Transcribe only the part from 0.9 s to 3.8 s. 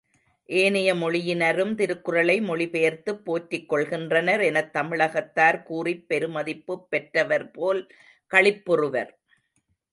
மொழியினரும் திருக்குறளை மொழிபெயர்த்துப் போற்றிக்